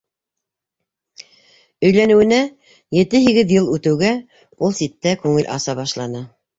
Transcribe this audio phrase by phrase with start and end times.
[1.91, 2.41] Өйләнеүенә
[2.99, 4.13] ете-һигеҙ йыл үтеүгә,
[4.65, 6.29] ул ситтә күңел аса башланы.